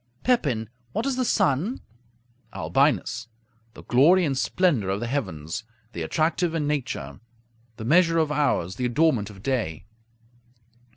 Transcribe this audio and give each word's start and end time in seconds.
Pepin 0.23 0.67
What 0.93 1.05
is 1.05 1.15
the 1.15 1.23
sun? 1.23 1.79
Albinus 2.55 3.27
The 3.75 3.83
glory 3.83 4.25
and 4.25 4.35
splendor 4.35 4.89
of 4.89 4.99
the 4.99 5.05
heavens; 5.05 5.63
the 5.93 6.01
attractive 6.01 6.55
in 6.55 6.65
nature; 6.65 7.19
the 7.77 7.85
measure 7.85 8.17
of 8.17 8.31
hours; 8.31 8.77
the 8.77 8.85
adornment 8.85 9.29
of 9.29 9.43
day. 9.43 9.85